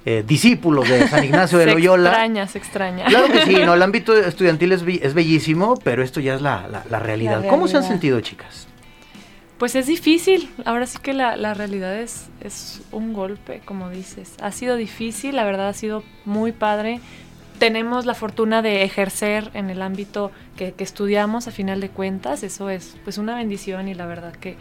[0.04, 2.08] eh, discípulos de San Ignacio de se Loyola.
[2.10, 3.04] extraña, se extraña.
[3.06, 6.66] Claro que sí, no, el ámbito estudiantil es, es bellísimo, pero esto ya es la,
[6.68, 7.42] la- la realidad.
[7.42, 7.88] La ¿Cómo se han realidad.
[7.92, 8.66] sentido, chicas?
[9.62, 14.34] Pues es difícil, ahora sí que la, la realidad es, es un golpe, como dices.
[14.40, 16.98] Ha sido difícil, la verdad ha sido muy padre.
[17.60, 22.42] Tenemos la fortuna de ejercer en el ámbito que, que estudiamos a final de cuentas,
[22.42, 24.56] eso es pues una bendición y la verdad que,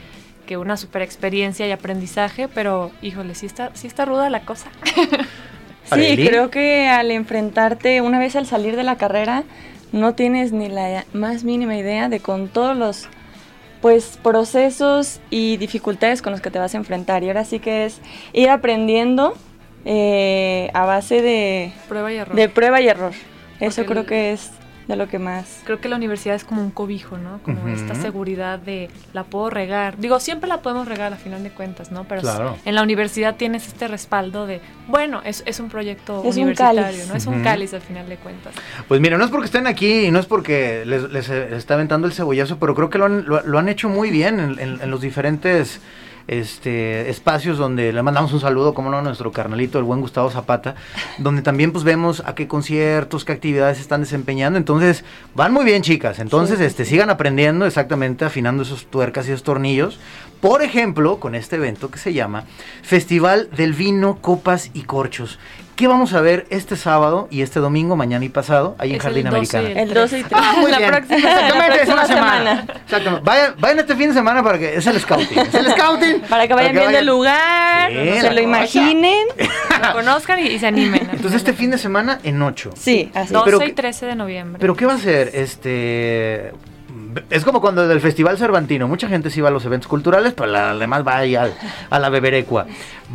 [0.46, 4.70] que una super experiencia y aprendizaje, pero híjole, sí está, sí está ruda la cosa.
[5.86, 6.28] Sí, Arely.
[6.28, 9.46] creo que al enfrentarte, una vez al salir de la carrera,
[9.92, 13.10] no tienes ni la más mínima idea de con todos los
[13.82, 17.24] pues procesos y dificultades con los que te vas a enfrentar.
[17.24, 18.00] Y ahora sí que es
[18.34, 19.34] ir aprendiendo
[19.86, 22.36] eh, a base de, Prueba y error.
[22.36, 23.14] de prueba y error.
[23.60, 24.52] Eso Porque creo el- que es
[24.88, 25.62] de lo que más.
[25.64, 27.40] Creo que la universidad es como un cobijo, ¿no?
[27.44, 29.98] Como esta seguridad de la puedo regar.
[29.98, 32.04] Digo, siempre la podemos regar a final de cuentas, ¿no?
[32.06, 32.58] Pero Claro.
[32.66, 36.82] en la universidad tienes este respaldo de, bueno, es, es un proyecto Es un universitario,
[36.82, 37.08] cáliz.
[37.08, 37.16] ¿no?
[37.16, 38.54] Es un cáliz al final de cuentas.
[38.88, 41.60] Pues mira, no es porque estén aquí y no es porque les, les, eh, les
[41.60, 44.40] está aventando el cebollazo, pero creo que lo han, lo, lo han hecho muy bien
[44.40, 45.80] en, en- en los diferentes
[46.28, 50.30] este, espacios donde le mandamos un saludo, como no, a nuestro carnalito, el buen Gustavo
[50.30, 50.76] Zapata,
[51.18, 54.58] donde también pues vemos a qué conciertos, qué actividades están desempeñando.
[54.58, 55.04] Entonces,
[55.36, 56.20] van muy bien, chicas.
[56.20, 60.00] Entonces, Sí, este, sigan aprendiendo exactamente, afinando esos tuercas y esos tornillos.
[60.42, 62.46] Por ejemplo, con este evento que se llama
[62.82, 65.38] Festival del Vino, Copas y Corchos.
[65.82, 69.02] ¿Qué vamos a ver este sábado y este domingo, mañana y pasado, ahí en Es
[69.02, 69.82] Jardín el 12 y Americana?
[69.82, 70.36] el El 12 y 13.
[70.48, 70.92] Ah, muy la bien.
[70.92, 72.38] próxima, la Exactamente, es una próxima semana.
[72.38, 72.82] semana.
[72.86, 73.26] Exactamente.
[73.26, 75.40] Vayan, vayan este fin de semana para que es el scouting.
[75.40, 76.22] Es el scouting.
[76.30, 78.42] Para que vayan viendo el lugar, Sí, se lo cosa.
[78.42, 79.26] imaginen.
[79.82, 81.10] Lo conozcan y, y se animen.
[81.14, 82.70] Entonces este fin de semana en 8.
[82.78, 83.34] Sí, así.
[83.34, 84.60] 12 Pero y que- 13 de noviembre.
[84.62, 85.32] Pero ¿qué va a ser?
[85.34, 86.52] Este
[87.30, 90.48] es como cuando del Festival Cervantino, mucha gente sí va a los eventos culturales, pero
[90.52, 91.54] la demás va ahí al-
[91.90, 92.66] a la beberecua.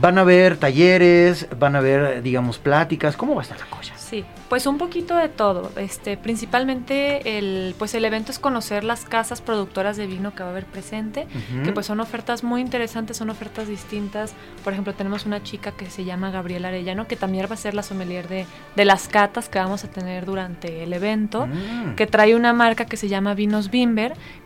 [0.01, 3.95] Van a ver talleres, van a ver, digamos, pláticas, ¿cómo va a estar la cosa?
[3.97, 5.73] Sí, pues un poquito de todo.
[5.77, 10.49] Este, principalmente el, pues el evento es conocer las casas productoras de vino que va
[10.49, 11.27] a haber presente,
[11.65, 14.35] que pues son ofertas muy interesantes, son ofertas distintas.
[14.63, 17.75] Por ejemplo, tenemos una chica que se llama Gabriela Arellano, que también va a ser
[17.75, 21.47] la sommelier de, de las catas que vamos a tener durante el evento.
[21.47, 21.95] Mm.
[21.97, 23.71] que trae una marca que se llama Vinos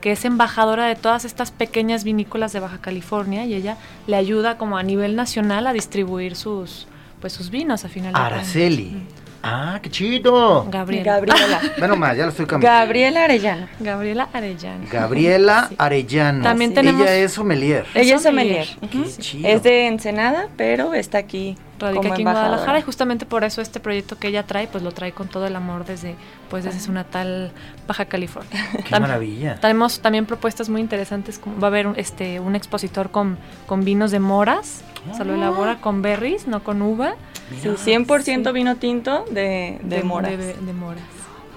[0.00, 3.76] Que es embajadora de todas estas pequeñas vinícolas de Baja California y ella
[4.06, 6.86] le ayuda como a nivel nacional a distribuir sus
[7.20, 8.18] pues sus vinos a final de.
[8.18, 9.02] Araceli.
[9.42, 10.66] Ah, qué chido.
[10.70, 11.14] Gabriela.
[11.14, 11.60] Gabriela.
[11.78, 12.78] Bueno, más, ya lo estoy cambiando.
[12.78, 13.68] Gabriela Arellano.
[13.80, 14.84] Gabriela Arellano.
[14.90, 15.74] Gabriela Sí.
[15.78, 16.42] Arellano.
[16.42, 16.74] También Sí.
[16.74, 17.86] tenemos- Ella es sommelier.
[17.94, 18.66] Ella es sommelier.
[18.66, 19.06] sommelier.
[19.14, 19.48] Qué chido.
[19.48, 22.28] Es de Ensenada, pero está aquí Radica como aquí en.
[22.28, 25.46] Guadalajara y justamente por eso este proyecto que ella trae, pues lo trae con todo
[25.46, 26.16] el amor desde,
[26.50, 27.52] pues desde su natal
[27.88, 28.50] Baja California.
[28.86, 29.54] Qué maravilla.
[29.58, 33.84] Tenemos también propuestas muy interesantes, como va a haber un- este, un expositor con, con
[33.86, 37.14] vinos de moras, o sea, lo elabora con berries, no con uva.
[37.62, 40.30] Sí, 100% vino tinto de, de, moras.
[40.32, 41.02] De, de moras.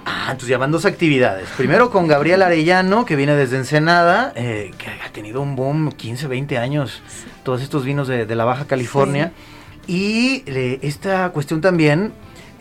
[0.06, 1.48] Ah, entonces ya van dos actividades.
[1.56, 6.26] Primero con Gabriel Arellano, que viene desde Ensenada, eh, que ha tenido un boom 15,
[6.26, 7.00] 20 años,
[7.42, 9.32] todos estos vinos de, de la Baja California.
[9.86, 12.12] Y eh, esta cuestión también,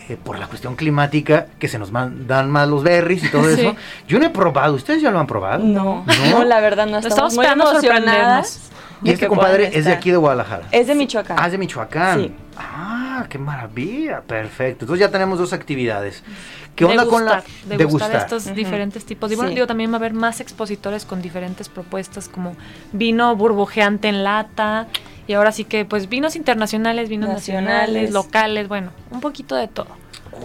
[0.10, 3.44] eh, por la cuestión climática, que se nos man- dan más los berries y todo
[3.56, 3.62] Sí.
[3.62, 3.76] eso.
[4.08, 5.64] Yo no he probado, ¿ustedes ya lo han probado?
[5.64, 6.30] No, ¿No?
[6.40, 8.60] no, la verdad no estamos, estamos muy sorprendernos.
[9.04, 10.68] Y este que compadre es de aquí de Guadalajara.
[10.72, 11.38] Es de Michoacán.
[11.40, 12.20] Ah, es de Michoacán.
[12.22, 12.32] Sí.
[12.58, 14.22] Ah, qué maravilla.
[14.22, 14.86] Perfecto.
[14.86, 16.24] Entonces ya tenemos dos actividades.
[16.76, 19.32] ¿Qué onda con la degustar, degustar estos diferentes tipos?
[19.32, 19.56] Y bueno, Sí.
[19.56, 22.56] digo, también va a haber más expositores con diferentes propuestas como
[22.94, 24.88] vino burbujeante en lata
[25.28, 28.12] y ahora sí que pues vinos internacionales, vinos nacionales, Nacionales.
[28.12, 29.90] locales, bueno, un poquito de todo.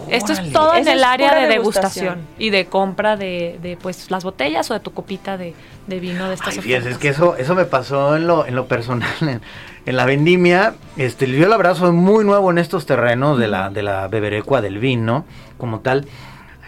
[0.09, 2.05] Esto es todo en el área de degustación.
[2.05, 5.53] degustación y de compra de, de, pues las botellas o de tu copita de,
[5.87, 8.67] de vino de estas Ay, es que eso, eso me pasó en lo, en lo
[8.67, 9.41] personal, en,
[9.85, 10.75] en la vendimia.
[10.97, 14.61] Este, yo la verdad soy muy nuevo en estos terrenos de la, de la beberecua,
[14.61, 15.25] del vino,
[15.57, 16.07] como tal.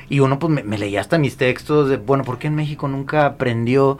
[0.10, 2.88] Y uno pues me, me leía hasta mis textos de, bueno, ¿por qué en México
[2.88, 3.98] nunca aprendió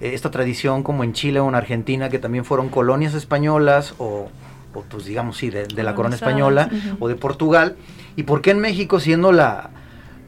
[0.00, 4.28] eh, esta tradición como en Chile o en Argentina, que también fueron colonias españolas o,
[4.74, 6.68] o, pues digamos sí, de, de la corona española
[7.00, 7.76] o de Portugal?
[8.16, 9.70] ¿Y por qué en México siendo la,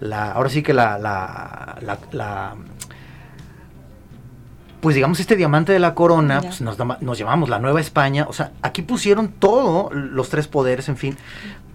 [0.01, 2.55] la ahora sí que la, la, la- la-
[4.81, 8.33] pues digamos este diamante de la corona, pues nos, nos llamamos la Nueva España, o
[8.33, 11.17] sea, aquí pusieron todo, los tres poderes, en fin,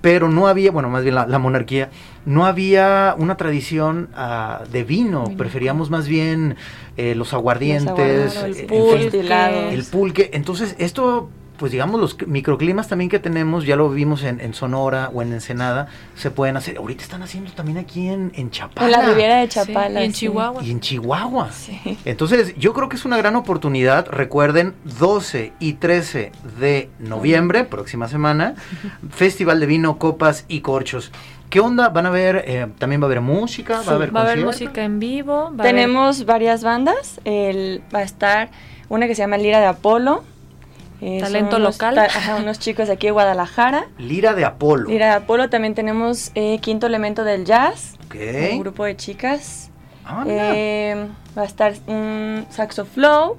[0.01, 1.89] pero no había, bueno, más bien la, la monarquía,
[2.25, 5.37] no había una tradición ah, de vino, Vino.
[5.37, 6.55] preferíamos más bien
[6.95, 9.19] eh, los aguardientes, aguardientes, eh, en fin,
[9.73, 11.29] el pulque, entonces esto
[11.61, 15.89] pues digamos, los microclimas también que tenemos, ya lo vimos en, Sonora o en Ensenada,
[16.15, 16.77] se pueden hacer.
[16.77, 18.87] Ahorita están haciendo también aquí en, en Chapala.
[18.87, 20.01] En la Riviera de Chapala.
[20.01, 20.63] y en Chihuahua.
[20.63, 21.51] Y en Chihuahua.
[22.03, 24.07] Entonces, yo creo que es una gran oportunidad.
[24.07, 28.55] Recuerden, 12 y 13 de noviembre, próxima semana,
[29.11, 31.11] Festival de Vino, Copas y Corchos.
[31.51, 31.89] ¿Qué onda?
[31.89, 33.83] ¿Van a ver, eh, también va a haber música?
[33.87, 35.53] ¿Va a haber Va a haber música en vivo.
[35.61, 37.21] Tenemos varias bandas.
[37.23, 38.49] El, va a estar
[38.89, 40.23] una que se llama Lira de Apolo.
[41.01, 41.99] Eh, Talento local.
[42.39, 43.87] unos chicos de aquí de Guadalajara.
[43.97, 44.89] Lira de Apolo.
[44.89, 45.49] Lira de Apolo.
[45.49, 47.97] También tenemos eh, Quinto Elemento del Jazz.
[48.53, 49.71] Un grupo de chicas.
[50.05, 53.37] Ah, va a estar un Saxo Flow.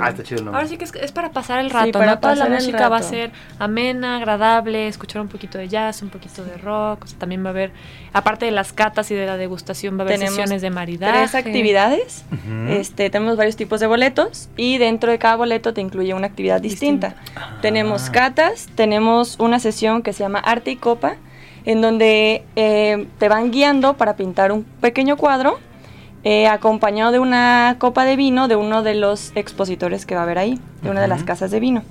[0.00, 2.18] Ah, está chido Ahora sí que es, para pasar el rato, ¿no?
[2.18, 6.44] Toda la música va a ser amena, agradable, escuchar un poquito de jazz, un poquito
[6.44, 7.06] de rock.
[7.18, 7.72] también va a haber,
[8.12, 11.18] aparte de las catas y de la degustación, va a haber sesiones de maridaje.
[11.18, 12.24] Tres actividades.
[12.68, 16.60] este, tenemos varios tipos de boletos y dentro de cada boleto te incluye una actividad
[16.60, 17.14] distinta.
[17.62, 18.12] Tenemos ah.
[18.12, 21.16] catas, tenemos una sesión que se llama Arte y Copa,
[21.64, 25.58] en donde eh, te van guiando para pintar un pequeño cuadro
[26.28, 30.24] eh, acompañado de una copa de vino de uno de los expositores que va a
[30.24, 31.84] haber ahí, de una de las casas de vino.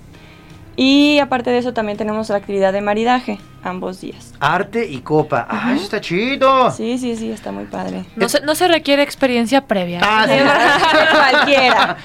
[0.76, 4.34] Y aparte de eso también tenemos la actividad de maridaje ambos días.
[4.42, 5.48] Arte y copa.
[5.50, 6.70] ¡Ah, eso está chido!
[6.72, 8.04] Sí, sí, sí, está muy padre.
[8.18, 10.02] No se, no se requiere experiencia previa.
[10.04, 10.26] Ah,
[11.32, 11.96] Cualquiera.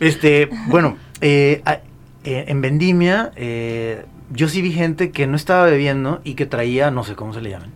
[0.00, 1.62] Este, bueno, eh,
[2.24, 3.32] eh, en Vendimia
[4.30, 7.40] yo sí vi gente que no estaba bebiendo y que traía, no sé cómo se
[7.40, 7.70] le llaman,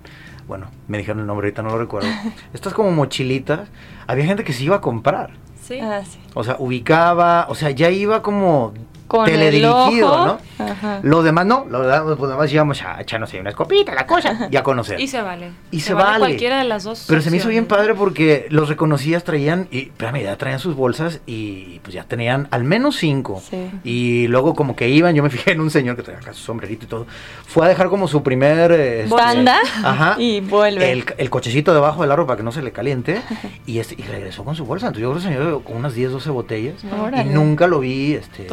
[0.48, 2.08] bueno, me dijeron el nombre, ahorita no lo recuerdo.
[2.54, 3.68] Estas como mochilitas,
[4.06, 5.30] había gente que se iba a comprar.
[5.62, 5.78] Sí.
[5.80, 6.18] Ah, sí.
[6.34, 8.72] O sea, ubicaba, o sea, ya iba como
[9.08, 10.38] con teledirigido, ¿no?
[10.64, 11.00] Ajá.
[11.02, 14.56] Lo demás no, lo demás, pues íbamos a echarnos ahí una escopita, la cosa, y
[14.56, 15.00] a conocer.
[15.08, 15.52] Y se vale.
[15.70, 16.18] Y se, vale.
[16.18, 17.06] Cualquiera de las dos.
[17.08, 20.74] Pero se me hizo bien padre porque los reconocías, traían, y espérame, ya traían sus
[20.74, 23.40] bolsas y pues ya tenían al menos cinco.
[23.48, 23.70] Sí.
[23.84, 26.42] Y luego como que iban, yo me fijé en un señor que traía acá su
[26.42, 27.06] sombrerito y todo,
[27.46, 28.72] fue a dejar como su primer...
[28.72, 29.58] Este, Banda.
[29.82, 30.16] Ajá.
[30.18, 30.92] Y vuelve.
[30.92, 33.22] El, el, cochecito debajo del árbol para que no se le caliente
[33.66, 34.88] y, este, y regresó con su bolsa.
[34.88, 38.14] Entonces yo creo que el señor con unas 10, 12 botellas y nunca lo vi
[38.14, 38.44] este,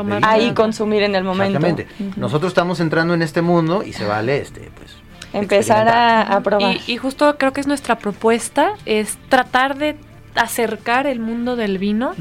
[0.47, 1.57] ahí consumir en el momento.
[1.57, 2.19] Exactamente.
[2.19, 4.95] Nosotros estamos entrando en este mundo y se vale, este, pues.
[5.33, 6.77] Empezar a, probar.
[6.87, 9.97] Y, justo creo que es nuestra propuesta, es tratar de
[10.35, 12.13] acercar el mundo del vino,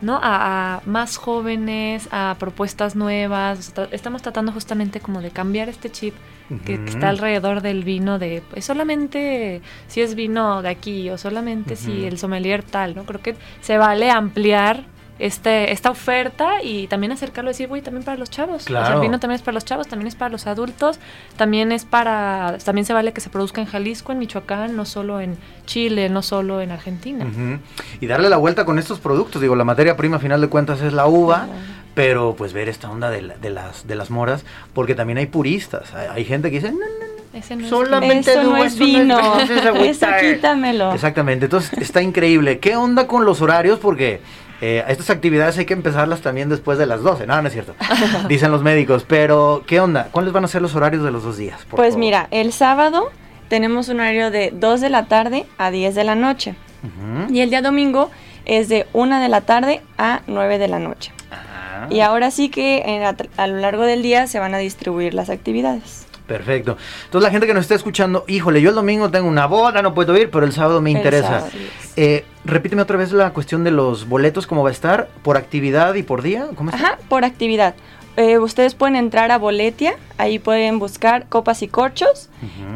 [0.00, 0.18] ¿no?
[0.22, 3.72] A, más jóvenes, a propuestas nuevas.
[3.92, 6.14] estamos tratando justamente como de cambiar este chip
[6.64, 11.76] que, está alrededor del vino, de pues, solamente si es vino de aquí o solamente
[11.76, 13.04] si el sommelier tal, ¿no?
[13.04, 14.84] Creo que se vale ampliar
[15.18, 18.64] este, esta oferta y también acercarlo a decir, güey, también para los chavos.
[18.64, 18.96] Claro.
[18.96, 20.98] el vino también es para los chavos, también es para los adultos,
[21.36, 25.20] también es para, también se vale que se produzca en Jalisco, en Michoacán, no solo
[25.20, 27.26] en Chile, no solo en Argentina.
[28.00, 30.80] Y darle la vuelta con estos productos, digo, la materia prima a final de cuentas
[30.80, 31.46] es la uva.
[31.94, 36.24] Pero pues ver esta onda de, las, de las moras, porque también hay puristas, hay,
[36.24, 39.18] gente que dice, no, no, no, solamente eso no es vino,
[39.82, 40.92] eso quítamelo.
[40.92, 42.60] Exactamente, entonces está increíble.
[42.60, 43.80] ¿Qué onda con los horarios?
[43.80, 44.20] Porque
[44.60, 47.26] eh, estas actividades hay que empezarlas también después de las 12.
[47.26, 47.74] No, no es cierto.
[48.28, 49.04] Dicen los médicos.
[49.06, 50.08] Pero, ¿qué onda?
[50.10, 51.66] ¿Cuáles van a ser los horarios de los dos días?
[51.70, 53.10] Pues mira, el sábado
[53.48, 56.54] tenemos un horario de 2 de la tarde a 10 de la noche.
[57.28, 58.10] Y el día domingo
[58.44, 61.12] es de 1 de la tarde a 9 de la noche.
[61.30, 61.86] Ah.
[61.90, 63.04] Y ahora sí que
[63.36, 66.06] a, lo largo del día se van a distribuir las actividades.
[66.28, 66.76] Perfecto.
[67.06, 69.94] Entonces la gente que nos está escuchando, híjole, yo el domingo tengo una boda, no
[69.94, 71.48] puedo ir, pero el sábado me interesa.
[71.96, 75.08] Eh, repíteme otra vez la cuestión de los boletos, ¿cómo va a estar?
[75.22, 76.48] ¿Por actividad y por día?
[76.54, 77.74] ¿Cómo Ajá, por actividad.
[78.18, 82.28] Eh, ustedes pueden entrar a Boletia, ahí pueden buscar copas y corchos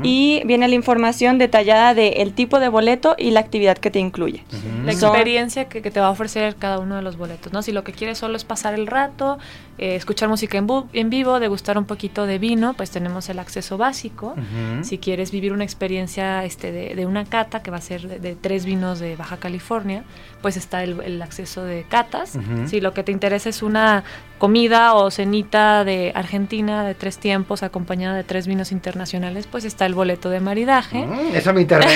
[0.05, 4.45] y viene la información detallada del tipo de boleto y la actividad que te incluye.
[4.85, 7.63] La experiencia que, te va a ofrecer cada uno de los boletos, ¿no?
[7.63, 9.39] Si lo que quieres solo es pasar el rato,
[9.83, 13.79] eh, escuchar música en, en, vivo, degustar un poquito de vino, pues tenemos el acceso
[13.79, 14.37] básico.
[14.83, 18.65] Si quieres vivir una experiencia este, de, una cata, que va a ser de, tres
[18.65, 20.05] vinos de Baja California,
[20.41, 22.39] pues está el, acceso de catas.
[22.67, 24.05] Si lo que te interesa es una
[24.39, 29.87] comida o cenita de Argentina de tres tiempos acompañada de tres vinos internacionales, pues está
[29.87, 31.07] el boleto de maridaje.
[31.07, 31.93] Mm, eso me interesa.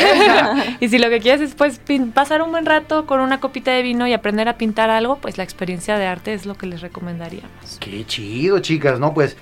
[0.81, 1.81] y si lo que quieres es pues
[2.15, 5.39] pasar un buen rato con una copita de vino y aprender a pintar algo, pues
[5.39, 7.76] la experiencia de arte es lo que les recomendaríamos.
[7.79, 9.15] Qué chido, chicas, ¿no?
[9.15, 9.37] Pues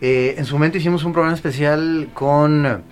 [0.00, 2.82] eh, en su momento hicimos un programa especial con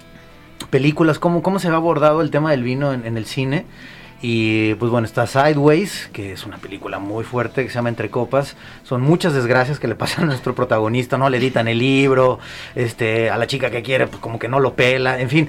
[0.70, 3.66] películas, cómo, cómo se ha abordado el tema del vino en, el cine.
[4.24, 8.08] Y pues bueno, está Sideways, que es una película muy fuerte que se llama Entre
[8.08, 8.56] Copas.
[8.85, 11.29] Son muchas desgracias que le pasan a nuestro protagonista, ¿no?
[11.29, 12.38] Le editan el libro,
[12.77, 15.48] este, a la chica que quiere, pues como que no lo pela, en fin.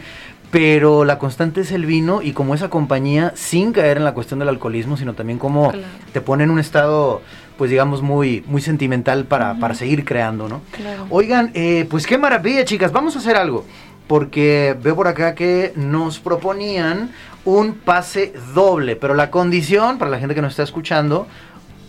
[0.50, 4.40] pero la constante es el vino y como esa compañía, sin caer en la cuestión
[4.40, 5.88] del alcoholismo, sino también como Claro.
[6.12, 7.22] te pone en un estado,
[7.58, 10.62] pues digamos, muy, muy sentimental para, para seguir creando, ¿no?
[10.72, 11.08] Claro.
[11.10, 12.92] Oigan, eh, pues qué maravilla, chicas.
[12.92, 13.66] Vamos a hacer algo.
[14.08, 17.12] Porque veo por acá que nos proponían
[17.46, 18.96] un pase doble.
[18.96, 21.28] Pero la condición, para la gente que nos está escuchando,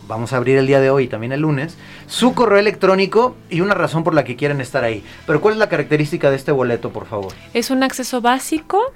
[0.06, 3.60] vamos a abrir el día de hoy y también el lunes, su correo electrónico y
[3.60, 5.04] una razón por la que quieren estar ahí.
[5.26, 7.32] Pero ¿cuál es la característica de este boleto, por favor?
[7.52, 8.92] Es un acceso básico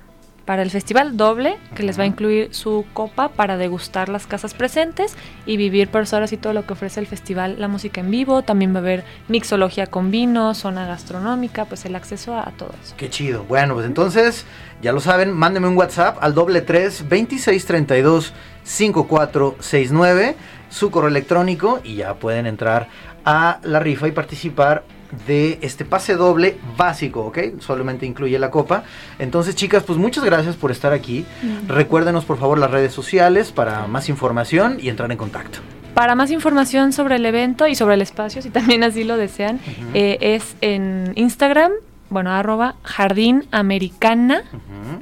[0.48, 4.54] para el festival doble que les va a incluir su copa para degustar las casas
[4.54, 8.10] presentes y vivir por horas y todo lo que ofrece el festival, la música en
[8.10, 12.52] vivo, también va a haber mixología con vino, zona gastronómica, pues el acceso a, a
[12.52, 12.94] todo eso.
[12.96, 13.44] Qué chido.
[13.44, 14.46] Bueno, pues entonces,
[14.80, 18.32] ya lo saben, mándenme un WhatsApp al doble tres 2632
[18.64, 20.34] 5469,
[20.70, 22.88] su correo electrónico y ya pueden entrar
[23.26, 24.82] a la rifa y participar
[25.26, 27.38] de este pase doble básico, ¿ok?
[27.60, 28.84] Solamente incluye la copa.
[29.18, 31.24] Entonces, chicas, pues muchas gracias por estar aquí.
[31.66, 35.58] Recuérdenos, por favor, las redes sociales para más información y entrar en contacto.
[35.94, 39.60] Para más información sobre el evento y sobre el espacio, si también así lo desean,
[39.94, 41.72] eh, es en Instagram,
[42.10, 44.44] bueno, arroba jardín americana,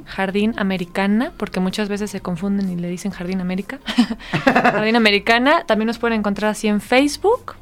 [0.05, 3.79] jardín americana, porque muchas veces se confunden y le dicen jardín américa.
[4.43, 7.55] jardín americana, también nos pueden encontrar así en Facebook.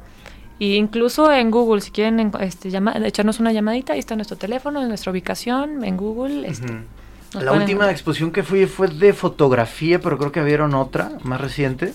[0.58, 4.36] E incluso en Google, si quieren en- este, llama- echarnos una llamadita, ahí está nuestro
[4.38, 6.48] teléfono, nuestra ubicación, en Google.
[6.48, 6.66] este,
[7.34, 7.90] La última encontrar.
[7.90, 11.92] exposición que fui fue de fotografía, pero creo que vieron otra más reciente.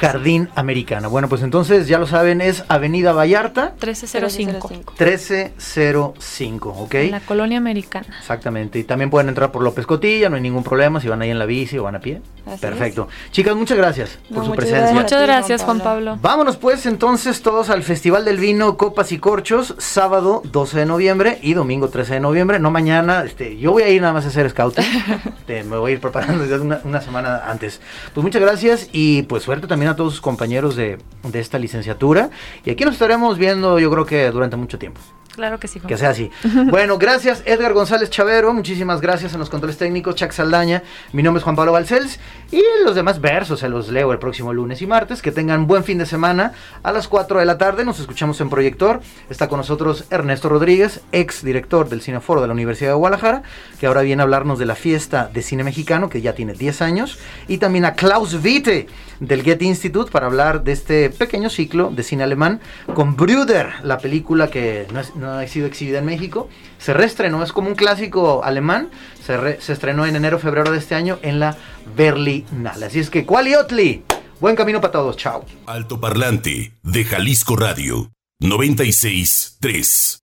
[0.00, 1.06] Jardín Americana.
[1.06, 6.94] Bueno, pues entonces ya lo saben, es Avenida Vallarta 1305, 1305, ¿ok?
[6.94, 8.06] en la colonia americana.
[8.18, 8.78] Exactamente.
[8.78, 11.38] Y también pueden entrar por López Cotilla, no hay ningún problema si van ahí en
[11.38, 12.20] la bici o van a pie.
[12.46, 13.08] Así Perfecto.
[13.30, 14.78] Chicas, muchas gracias por su muchas presencia.
[14.78, 15.02] gracias.
[15.02, 16.12] Muchas gracias, Juan Pablo.
[16.12, 16.18] Pablo.
[16.22, 21.38] Vámonos pues entonces todos al Festival del Vino Copas y Corchos, sábado 12 de noviembre
[21.42, 24.28] y domingo 13 de noviembre, no mañana, este, yo voy a ir nada más a
[24.28, 24.84] hacer scouting,
[25.38, 27.80] Este, me voy a ir preparando desde una, una semana antes.
[28.14, 32.30] Pues muchas gracias y pues suerte también a todos sus compañeros de, de esta licenciatura
[32.64, 35.00] y aquí nos estaremos viendo yo creo que durante mucho tiempo.
[35.34, 36.30] Claro que sí, Juan Que sea así.
[36.70, 41.38] Bueno, gracias Edgar González Chavero, muchísimas gracias en los controles técnicos, Chuck Saldaña, mi nombre
[41.38, 42.18] es Juan Pablo Balcells
[42.52, 45.22] y los demás versos se los leo el próximo lunes y martes.
[45.22, 48.50] Que tengan buen fin de semana a las 4 de la tarde, nos escuchamos en
[48.50, 49.00] Proyector.
[49.30, 53.42] Está con nosotros Ernesto Rodríguez, ex director del Cineforo de la Universidad de Guadalajara,
[53.80, 56.82] que ahora viene a hablarnos de la fiesta de cine mexicano, que ya tiene 10
[56.82, 58.86] años, y también a Klaus Witte
[59.18, 62.60] del Goethe Institute para hablar de este pequeño ciclo de cine alemán
[62.94, 66.48] con Brüder, la película que no, ha sido exhibida en México.
[66.78, 68.88] Se reestrenó, es como un clásico alemán,
[69.24, 71.56] se, se estrenó en enero, febrero de este año en la
[71.96, 72.86] Berlinale.
[72.86, 74.04] Así es que, Qualiotli,
[74.40, 75.44] buen camino para todos, chao.
[75.66, 80.21] Alto Parlante de Jalisco Radio 96.3.